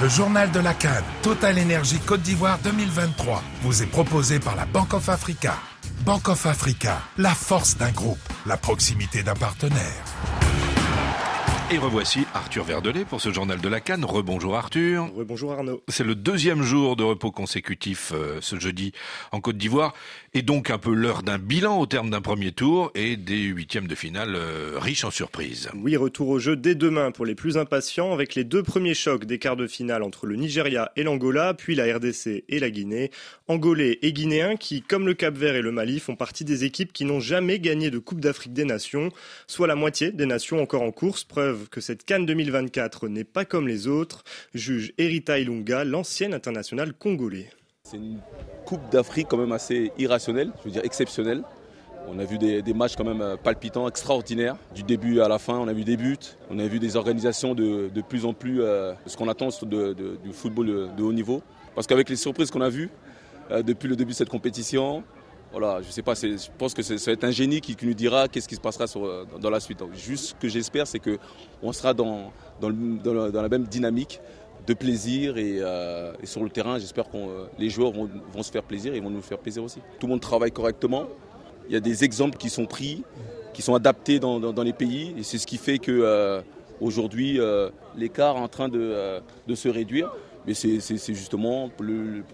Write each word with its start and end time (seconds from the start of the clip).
Le 0.00 0.08
journal 0.08 0.52
de 0.52 0.60
la 0.60 0.74
Cannes, 0.74 1.02
Total 1.22 1.58
Énergie 1.58 1.98
Côte 1.98 2.22
d'Ivoire 2.22 2.60
2023, 2.62 3.42
vous 3.62 3.82
est 3.82 3.86
proposé 3.86 4.38
par 4.38 4.54
la 4.54 4.64
Bank 4.64 4.94
of 4.94 5.08
Africa. 5.08 5.56
Bank 6.06 6.28
of 6.28 6.46
Africa, 6.46 7.00
la 7.16 7.34
force 7.34 7.76
d'un 7.76 7.90
groupe, 7.90 8.20
la 8.46 8.56
proximité 8.56 9.24
d'un 9.24 9.34
partenaire. 9.34 10.07
Et 11.70 11.76
revoici 11.76 12.20
Arthur 12.32 12.64
Verdelet 12.64 13.04
pour 13.04 13.20
ce 13.20 13.30
journal 13.30 13.60
de 13.60 13.68
la 13.68 13.80
Cannes. 13.80 14.06
Rebonjour 14.06 14.56
Arthur. 14.56 15.12
Rebonjour 15.14 15.52
Arnaud. 15.52 15.82
C'est 15.88 16.02
le 16.02 16.14
deuxième 16.14 16.62
jour 16.62 16.96
de 16.96 17.04
repos 17.04 17.30
consécutif 17.30 18.12
euh, 18.14 18.38
ce 18.40 18.58
jeudi 18.58 18.92
en 19.32 19.42
Côte 19.42 19.58
d'Ivoire 19.58 19.92
et 20.32 20.40
donc 20.40 20.70
un 20.70 20.78
peu 20.78 20.94
l'heure 20.94 21.22
d'un 21.22 21.36
bilan 21.36 21.78
au 21.78 21.84
terme 21.84 22.08
d'un 22.08 22.22
premier 22.22 22.52
tour 22.52 22.90
et 22.94 23.18
des 23.18 23.42
huitièmes 23.42 23.86
de 23.86 23.94
finale 23.94 24.34
euh, 24.34 24.78
riches 24.78 25.04
en 25.04 25.10
surprises. 25.10 25.68
Oui, 25.74 25.94
retour 25.98 26.30
au 26.30 26.38
jeu 26.38 26.56
dès 26.56 26.74
demain 26.74 27.10
pour 27.10 27.26
les 27.26 27.34
plus 27.34 27.58
impatients 27.58 28.14
avec 28.14 28.34
les 28.34 28.44
deux 28.44 28.62
premiers 28.62 28.94
chocs 28.94 29.26
des 29.26 29.38
quarts 29.38 29.56
de 29.56 29.66
finale 29.66 30.02
entre 30.02 30.24
le 30.24 30.36
Nigeria 30.36 30.90
et 30.96 31.02
l'Angola, 31.02 31.52
puis 31.52 31.74
la 31.74 31.94
RDC 31.94 32.44
et 32.48 32.60
la 32.60 32.70
Guinée. 32.70 33.10
Angolais 33.46 33.98
et 34.00 34.14
Guinéens 34.14 34.56
qui, 34.56 34.80
comme 34.80 35.06
le 35.06 35.12
Cap 35.12 35.36
Vert 35.36 35.54
et 35.54 35.62
le 35.62 35.72
Mali, 35.72 36.00
font 36.00 36.16
partie 36.16 36.46
des 36.46 36.64
équipes 36.64 36.94
qui 36.94 37.04
n'ont 37.04 37.20
jamais 37.20 37.58
gagné 37.58 37.90
de 37.90 37.98
Coupe 37.98 38.20
d'Afrique 38.20 38.54
des 38.54 38.64
Nations, 38.64 39.10
soit 39.46 39.66
la 39.66 39.74
moitié 39.74 40.12
des 40.12 40.26
nations 40.26 40.62
encore 40.62 40.82
en 40.82 40.92
course, 40.92 41.24
preuve 41.24 41.57
que 41.70 41.80
cette 41.80 42.04
Cannes 42.04 42.26
2024 42.26 43.08
n'est 43.08 43.24
pas 43.24 43.44
comme 43.44 43.68
les 43.68 43.86
autres, 43.86 44.24
juge 44.54 44.92
Erita 44.98 45.38
Ilunga, 45.38 45.84
l'ancienne 45.84 46.34
internationale 46.34 46.92
congolais. 46.92 47.50
C'est 47.84 47.96
une 47.96 48.20
Coupe 48.66 48.90
d'Afrique 48.90 49.28
quand 49.30 49.38
même 49.38 49.52
assez 49.52 49.92
irrationnelle, 49.98 50.50
je 50.58 50.64
veux 50.64 50.70
dire 50.70 50.84
exceptionnelle. 50.84 51.42
On 52.10 52.18
a 52.18 52.24
vu 52.24 52.38
des, 52.38 52.62
matchs 52.74 52.96
quand 52.96 53.04
même 53.04 53.20
euh, 53.20 53.36
palpitants, 53.36 53.86
extraordinaires. 53.86 54.56
Du 54.74 54.82
début 54.82 55.20
à 55.20 55.28
la 55.28 55.38
fin, 55.38 55.58
on 55.58 55.68
a 55.68 55.72
vu 55.72 55.84
des 55.84 55.96
buts, 55.96 56.16
on 56.50 56.58
a 56.58 56.66
vu 56.66 56.78
des 56.78 56.96
organisations 56.96 57.54
de, 57.54 57.90
plus 58.08 58.24
en 58.24 58.32
plus 58.32 58.62
euh, 58.62 58.94
ce 59.06 59.16
qu'on 59.16 59.28
attend 59.28 59.48
du 59.48 60.32
football 60.32 60.90
de, 60.96 61.02
haut 61.02 61.12
niveau. 61.12 61.42
Parce 61.74 61.86
qu'avec 61.86 62.08
les 62.08 62.16
surprises 62.16 62.50
qu'on 62.50 62.62
a 62.62 62.70
vues 62.70 62.90
euh, 63.50 63.62
depuis 63.62 63.88
le 63.88 63.96
début 63.96 64.12
de 64.12 64.16
cette 64.16 64.30
compétition, 64.30 65.02
voilà, 65.50 65.80
je 65.82 65.90
sais 65.90 66.02
pas, 66.02 66.14
je 66.14 66.48
pense 66.58 66.74
que 66.74 66.82
ça 66.82 66.94
va 66.94 67.12
être 67.12 67.24
un 67.24 67.30
génie 67.30 67.60
qui, 67.60 67.76
nous 67.82 67.94
dira 67.94 68.28
qu'est-ce 68.28 68.48
qui 68.48 68.54
se 68.54 68.60
passera 68.60 68.84
dans 69.40 69.50
la 69.50 69.60
suite. 69.60 69.82
juste 69.94 70.24
ce 70.26 70.34
que 70.34 70.48
j'espère, 70.48 70.86
c'est 70.86 71.00
qu'on 71.00 71.72
sera 71.72 71.94
dans, 71.94 72.32
dans, 72.60 72.70
la, 73.32 73.48
même 73.48 73.64
dynamique 73.64 74.20
de 74.66 74.74
plaisir 74.74 75.38
et, 75.38 75.60
euh, 75.62 76.12
sur 76.24 76.44
le 76.44 76.50
terrain, 76.50 76.78
j'espère 76.78 77.08
que 77.08 77.16
euh, 77.16 77.46
les 77.58 77.70
joueurs 77.70 77.92
vont, 77.92 78.42
se 78.42 78.50
faire 78.50 78.62
plaisir 78.62 78.94
et 78.94 79.00
vont 79.00 79.08
nous 79.08 79.22
faire 79.22 79.38
plaisir 79.38 79.64
aussi. 79.64 79.80
Tout 79.98 80.06
le 80.06 80.10
monde 80.10 80.20
travaille 80.20 80.52
correctement. 80.52 81.06
Il 81.68 81.72
y 81.72 81.76
a 81.76 81.80
des 81.80 82.04
exemples 82.04 82.36
qui 82.36 82.50
sont 82.50 82.66
pris, 82.66 83.02
qui 83.54 83.62
sont 83.62 83.74
adaptés 83.74 84.18
dans, 84.20 84.62
les 84.62 84.72
pays 84.74 85.14
et 85.16 85.22
c'est 85.22 85.38
ce 85.38 85.46
qui 85.46 85.56
fait 85.56 85.78
que 85.78 85.92
euh, 85.92 86.42
aujourd'hui 86.80 87.40
l'écart 87.96 88.36
est 88.36 88.40
en 88.40 88.48
train 88.48 88.68
de, 88.68 89.22
se 89.54 89.68
réduire. 89.68 90.12
Mais 90.46 90.52
c'est 90.52 91.14
justement 91.14 91.70
pour 91.70 91.84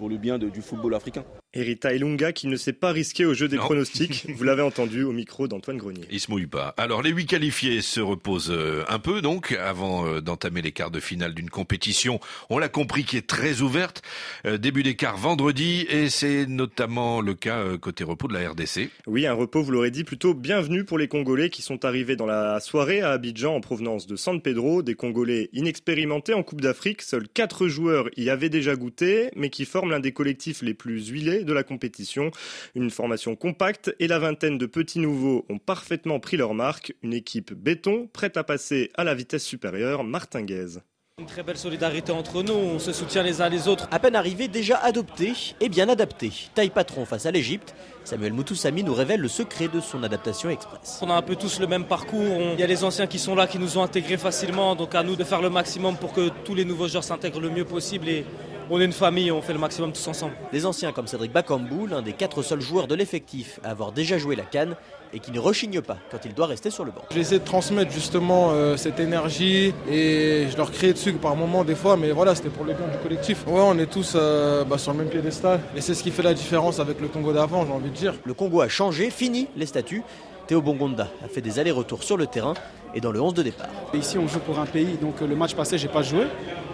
le, 0.08 0.16
bien 0.16 0.38
du 0.38 0.62
football 0.62 0.94
africain. 0.94 1.24
Erita 1.54 1.92
Elunga 1.92 2.32
qui 2.32 2.48
ne 2.48 2.56
s'est 2.56 2.72
pas 2.72 2.90
risqué 2.90 3.24
au 3.24 3.32
jeu 3.32 3.46
des 3.46 3.56
pronostics. 3.56 4.26
Vous 4.36 4.42
l'avez 4.44 4.62
entendu 4.62 5.04
au 5.04 5.12
micro 5.12 5.46
d'Antoine 5.46 5.76
Grenier. 5.76 6.04
Il 6.10 6.18
se 6.18 6.30
mouille 6.30 6.46
pas. 6.46 6.74
Alors 6.76 7.00
les 7.00 7.10
huit 7.10 7.26
qualifiés 7.26 7.80
se 7.80 8.00
reposent 8.00 8.50
euh, 8.50 8.82
un 8.88 8.98
peu 8.98 9.22
donc 9.22 9.52
avant 9.52 10.06
euh, 10.06 10.20
d'entamer 10.20 10.62
les 10.62 10.72
quarts 10.72 10.90
de 10.90 10.98
finale 10.98 11.32
d'une 11.32 11.50
compétition. 11.50 12.18
On 12.50 12.58
l'a 12.58 12.68
compris 12.68 13.04
qui 13.04 13.16
est 13.16 13.26
très 13.26 13.60
ouverte. 13.60 14.02
Euh, 14.46 14.58
début 14.58 14.82
des 14.82 14.96
quarts 14.96 15.16
vendredi 15.16 15.86
et 15.88 16.08
c'est 16.08 16.46
notamment 16.46 17.20
le 17.20 17.34
cas 17.34 17.76
côté 17.80 18.02
repos 18.02 18.26
de 18.26 18.34
la 18.34 18.50
RDC. 18.50 18.90
Oui, 19.06 19.26
un 19.26 19.32
repos, 19.32 19.62
vous 19.62 19.70
l'aurez 19.70 19.90
dit, 19.90 20.02
plutôt 20.04 20.34
bienvenu 20.34 20.84
pour 20.84 20.98
les 20.98 21.06
Congolais 21.06 21.50
qui 21.50 21.62
sont 21.62 21.84
arrivés 21.84 22.16
dans 22.16 22.26
la 22.26 22.58
soirée 22.60 23.00
à 23.00 23.10
Abidjan 23.10 23.54
en 23.54 23.60
provenance 23.60 24.06
de 24.06 24.16
San 24.16 24.40
Pedro. 24.40 24.82
Des 24.82 24.94
Congolais 24.94 25.50
inexpérimentés 25.52 26.34
en 26.34 26.42
Coupe 26.42 26.60
d'Afrique. 26.60 27.02
Seuls 27.02 27.28
quatre 27.28 27.68
joueurs 27.68 28.08
y 28.16 28.28
avaient 28.28 28.48
déjà 28.48 28.74
goûté 28.74 29.30
mais 29.36 29.50
qui 29.50 29.64
forment 29.64 29.90
l'un 29.90 30.00
des 30.00 30.12
collectifs 30.12 30.62
les 30.62 30.74
plus 30.74 31.08
huilés 31.08 31.43
de 31.44 31.52
la 31.52 31.62
compétition. 31.62 32.30
Une 32.74 32.90
formation 32.90 33.36
compacte 33.36 33.94
et 33.98 34.08
la 34.08 34.18
vingtaine 34.18 34.58
de 34.58 34.66
petits 34.66 34.98
nouveaux 34.98 35.44
ont 35.48 35.58
parfaitement 35.58 36.20
pris 36.20 36.36
leur 36.36 36.54
marque. 36.54 36.94
Une 37.02 37.14
équipe 37.14 37.52
béton 37.52 38.08
prête 38.12 38.36
à 38.36 38.44
passer 38.44 38.90
à 38.96 39.04
la 39.04 39.14
vitesse 39.14 39.44
supérieure 39.44 40.04
martinguaise. 40.04 40.82
Une 41.20 41.26
très 41.26 41.44
belle 41.44 41.56
solidarité 41.56 42.10
entre 42.10 42.42
nous, 42.42 42.54
on 42.54 42.80
se 42.80 42.92
soutient 42.92 43.22
les 43.22 43.40
uns 43.40 43.48
les 43.48 43.68
autres. 43.68 43.86
À 43.92 44.00
peine 44.00 44.16
arrivé, 44.16 44.48
déjà 44.48 44.78
adopté 44.78 45.32
et 45.60 45.68
bien 45.68 45.88
adapté. 45.88 46.32
Taille 46.56 46.70
patron 46.70 47.04
face 47.04 47.24
à 47.24 47.30
l'Égypte, 47.30 47.72
Samuel 48.02 48.32
Moutoussami 48.32 48.82
nous 48.82 48.94
révèle 48.94 49.20
le 49.20 49.28
secret 49.28 49.68
de 49.68 49.78
son 49.78 50.02
adaptation 50.02 50.50
express. 50.50 50.98
On 51.02 51.10
a 51.10 51.14
un 51.14 51.22
peu 51.22 51.36
tous 51.36 51.60
le 51.60 51.68
même 51.68 51.84
parcours, 51.84 52.54
il 52.54 52.58
y 52.58 52.64
a 52.64 52.66
les 52.66 52.82
anciens 52.82 53.06
qui 53.06 53.20
sont 53.20 53.36
là, 53.36 53.46
qui 53.46 53.60
nous 53.60 53.78
ont 53.78 53.84
intégrés 53.84 54.16
facilement, 54.16 54.74
donc 54.74 54.96
à 54.96 55.04
nous 55.04 55.14
de 55.14 55.22
faire 55.22 55.40
le 55.40 55.50
maximum 55.50 55.96
pour 55.96 56.12
que 56.12 56.30
tous 56.44 56.56
les 56.56 56.64
nouveaux 56.64 56.88
joueurs 56.88 57.04
s'intègrent 57.04 57.40
le 57.40 57.50
mieux 57.50 57.64
possible 57.64 58.08
et 58.08 58.24
on 58.70 58.80
est 58.80 58.84
une 58.84 58.92
famille, 58.92 59.30
on 59.30 59.42
fait 59.42 59.52
le 59.52 59.58
maximum 59.58 59.92
tous 59.92 60.06
ensemble. 60.08 60.34
Les 60.52 60.66
anciens 60.66 60.92
comme 60.92 61.06
Cédric 61.06 61.32
Bakambou, 61.32 61.86
l'un 61.86 62.02
des 62.02 62.12
quatre 62.12 62.42
seuls 62.42 62.60
joueurs 62.60 62.86
de 62.86 62.94
l'effectif 62.94 63.60
à 63.62 63.70
avoir 63.70 63.92
déjà 63.92 64.18
joué 64.18 64.36
la 64.36 64.44
canne 64.44 64.76
et 65.12 65.20
qui 65.20 65.30
ne 65.30 65.38
rechigne 65.38 65.80
pas 65.80 65.98
quand 66.10 66.18
il 66.24 66.34
doit 66.34 66.46
rester 66.46 66.70
sur 66.70 66.84
le 66.84 66.90
banc. 66.90 67.02
J'essaie 67.10 67.38
de 67.38 67.44
transmettre 67.44 67.92
justement 67.92 68.50
euh, 68.50 68.76
cette 68.76 68.98
énergie 68.98 69.72
et 69.88 70.46
je 70.50 70.56
leur 70.56 70.72
criais 70.72 70.92
dessus 70.92 71.12
par 71.12 71.36
moments 71.36 71.64
des 71.64 71.74
fois, 71.74 71.96
mais 71.96 72.10
voilà, 72.10 72.34
c'était 72.34 72.48
pour 72.48 72.64
le 72.64 72.74
bien 72.74 72.86
du 72.88 72.98
collectif. 72.98 73.46
Ouais, 73.46 73.60
on 73.60 73.78
est 73.78 73.86
tous 73.86 74.14
euh, 74.16 74.64
bah, 74.64 74.78
sur 74.78 74.92
le 74.92 74.98
même 74.98 75.08
piédestal 75.08 75.60
et 75.76 75.80
c'est 75.80 75.94
ce 75.94 76.02
qui 76.02 76.10
fait 76.10 76.22
la 76.22 76.34
différence 76.34 76.80
avec 76.80 77.00
le 77.00 77.08
Congo 77.08 77.32
d'avant, 77.32 77.64
j'ai 77.66 77.72
envie 77.72 77.90
de 77.90 77.96
dire. 77.96 78.14
Le 78.24 78.34
Congo 78.34 78.60
a 78.60 78.68
changé, 78.68 79.10
fini 79.10 79.48
les 79.56 79.66
statuts. 79.66 80.02
Théo 80.46 80.60
Bongonda 80.60 81.08
a 81.24 81.28
fait 81.28 81.40
des 81.40 81.58
allers-retours 81.58 82.02
sur 82.02 82.18
le 82.18 82.26
terrain 82.26 82.52
et 82.94 83.00
dans 83.00 83.12
le 83.12 83.20
11 83.20 83.34
de 83.34 83.42
départ. 83.42 83.68
Ici, 83.94 84.18
on 84.18 84.28
joue 84.28 84.40
pour 84.40 84.58
un 84.58 84.66
pays, 84.66 84.98
donc 85.00 85.22
euh, 85.22 85.26
le 85.26 85.36
match 85.36 85.54
passé, 85.54 85.78
j'ai 85.78 85.88
pas 85.88 86.02
joué. 86.02 86.26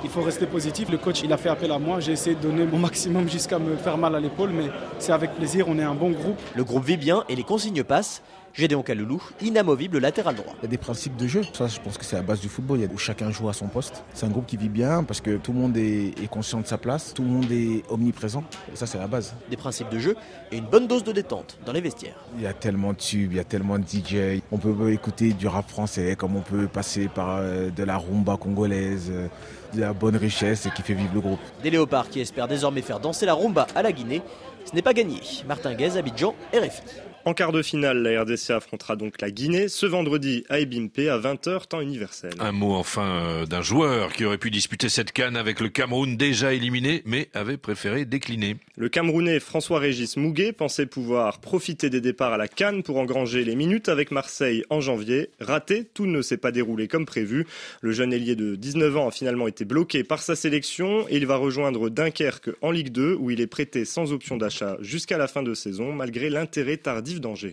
Il 0.02 0.10
faut 0.10 0.22
rester 0.22 0.46
positif. 0.46 0.90
Le 0.90 0.98
coach, 0.98 1.22
il 1.22 1.32
a 1.32 1.36
fait 1.36 1.48
appel 1.48 1.70
à 1.72 1.78
moi. 1.78 2.00
J'ai 2.00 2.12
essayé 2.12 2.34
de 2.34 2.40
donner 2.40 2.64
mon 2.64 2.78
maximum 2.86 3.28
jusqu'à 3.28 3.58
me 3.58 3.76
faire 3.76 3.98
mal 3.98 4.14
à 4.14 4.20
l'épaule, 4.20 4.50
mais 4.50 4.70
c'est 4.98 5.12
avec 5.12 5.34
plaisir. 5.34 5.66
On 5.68 5.78
est 5.78 5.82
un 5.82 5.94
bon 5.94 6.10
groupe. 6.10 6.40
Le 6.54 6.64
groupe 6.64 6.84
vit 6.84 6.96
bien 6.96 7.24
et 7.28 7.36
les 7.36 7.44
consignes 7.44 7.84
passent. 7.84 8.22
Gédéon 8.52 8.82
Kaloulou, 8.82 9.22
inamovible 9.40 9.98
latéral 9.98 10.34
droit. 10.34 10.54
Il 10.58 10.62
y 10.62 10.66
a 10.66 10.68
des 10.68 10.78
principes 10.78 11.16
de 11.16 11.26
jeu, 11.26 11.42
ça 11.52 11.68
je 11.68 11.78
pense 11.80 11.96
que 11.96 12.04
c'est 12.04 12.16
la 12.16 12.22
base 12.22 12.40
du 12.40 12.48
football, 12.48 12.78
il 12.78 12.82
y 12.82 12.84
a 12.84 12.92
où 12.92 12.98
chacun 12.98 13.30
joue 13.30 13.48
à 13.48 13.52
son 13.52 13.68
poste. 13.68 14.04
C'est 14.12 14.26
un 14.26 14.28
groupe 14.28 14.46
qui 14.46 14.56
vit 14.56 14.68
bien 14.68 15.04
parce 15.04 15.20
que 15.20 15.36
tout 15.36 15.52
le 15.52 15.58
monde 15.58 15.76
est, 15.76 16.28
conscient 16.30 16.60
de 16.60 16.66
sa 16.66 16.78
place, 16.78 17.14
tout 17.14 17.22
le 17.22 17.28
monde 17.28 17.50
est 17.50 17.82
omniprésent, 17.88 18.44
et 18.72 18.76
ça 18.76 18.86
c'est 18.86 18.98
la 18.98 19.06
base. 19.06 19.34
Des 19.50 19.56
principes 19.56 19.88
de 19.88 19.98
jeu 19.98 20.16
et 20.50 20.58
une 20.58 20.66
bonne 20.66 20.86
dose 20.86 21.04
de 21.04 21.12
détente 21.12 21.58
dans 21.64 21.72
les 21.72 21.80
vestiaires. 21.80 22.16
Il 22.36 22.42
y 22.42 22.46
a 22.46 22.52
tellement 22.52 22.92
de 22.92 22.98
tubes, 22.98 23.32
il 23.32 23.36
y 23.36 23.40
a 23.40 23.44
tellement 23.44 23.78
de 23.78 23.84
DJ, 23.84 24.42
on 24.50 24.58
peut 24.58 24.92
écouter 24.92 25.32
du 25.32 25.46
rap 25.46 25.68
français 25.68 26.16
comme 26.16 26.36
on 26.36 26.42
peut 26.42 26.66
passer 26.66 27.08
par 27.08 27.36
euh, 27.38 27.70
de 27.70 27.84
la 27.84 27.98
rumba 27.98 28.36
congolaise, 28.36 29.10
euh, 29.10 29.28
de 29.74 29.80
la 29.80 29.92
bonne 29.92 30.16
richesse 30.16 30.66
et 30.66 30.70
qui 30.70 30.82
fait 30.82 30.94
vivre 30.94 31.14
le 31.14 31.20
groupe. 31.20 31.40
Des 31.62 31.70
léopards 31.70 32.08
qui 32.08 32.20
espèrent 32.20 32.48
désormais 32.48 32.82
faire 32.82 33.00
danser 33.00 33.26
la 33.26 33.34
rumba 33.34 33.66
à 33.74 33.82
la 33.82 33.92
Guinée, 33.92 34.22
ce 34.64 34.74
n'est 34.74 34.82
pas 34.82 34.92
gagné. 34.92 35.20
Martin 35.46 35.74
Guez, 35.74 35.96
Abidjan, 35.96 36.34
RFI. 36.52 37.09
En 37.26 37.34
quart 37.34 37.52
de 37.52 37.60
finale, 37.60 38.02
la 38.02 38.22
RDC 38.22 38.48
affrontera 38.48 38.96
donc 38.96 39.20
la 39.20 39.30
Guinée 39.30 39.68
ce 39.68 39.84
vendredi 39.84 40.42
à 40.48 40.58
Ebimpe 40.58 41.00
à 41.00 41.18
20h 41.18 41.66
temps 41.66 41.82
universel. 41.82 42.30
Un 42.38 42.52
mot 42.52 42.72
enfin 42.72 43.06
euh, 43.10 43.46
d'un 43.46 43.60
joueur 43.60 44.14
qui 44.14 44.24
aurait 44.24 44.38
pu 44.38 44.50
disputer 44.50 44.88
cette 44.88 45.12
canne 45.12 45.36
avec 45.36 45.60
le 45.60 45.68
Cameroun 45.68 46.16
déjà 46.16 46.54
éliminé 46.54 47.02
mais 47.04 47.28
avait 47.34 47.58
préféré 47.58 48.06
décliner. 48.06 48.56
Le 48.76 48.88
Camerounais 48.88 49.38
François-Régis 49.38 50.16
Mouguet 50.16 50.52
pensait 50.52 50.86
pouvoir 50.86 51.40
profiter 51.40 51.90
des 51.90 52.00
départs 52.00 52.32
à 52.32 52.38
la 52.38 52.48
canne 52.48 52.82
pour 52.82 52.96
engranger 52.96 53.44
les 53.44 53.54
minutes 53.54 53.90
avec 53.90 54.12
Marseille 54.12 54.64
en 54.70 54.80
janvier. 54.80 55.28
Raté, 55.40 55.84
tout 55.84 56.06
ne 56.06 56.22
s'est 56.22 56.38
pas 56.38 56.52
déroulé 56.52 56.88
comme 56.88 57.04
prévu. 57.04 57.46
Le 57.82 57.92
jeune 57.92 58.14
ailier 58.14 58.34
de 58.34 58.56
19 58.56 58.96
ans 58.96 59.08
a 59.08 59.10
finalement 59.10 59.46
été 59.46 59.66
bloqué 59.66 60.04
par 60.04 60.22
sa 60.22 60.36
sélection 60.36 61.06
et 61.10 61.18
il 61.18 61.26
va 61.26 61.36
rejoindre 61.36 61.90
Dunkerque 61.90 62.50
en 62.62 62.70
Ligue 62.70 62.92
2 62.92 63.14
où 63.20 63.30
il 63.30 63.42
est 63.42 63.46
prêté 63.46 63.84
sans 63.84 64.10
option 64.14 64.38
d'achat 64.38 64.78
jusqu'à 64.80 65.18
la 65.18 65.28
fin 65.28 65.42
de 65.42 65.52
saison 65.52 65.92
malgré 65.92 66.30
l'intérêt 66.30 66.78
tardif 66.78 67.10
d'Angers. 67.20 67.48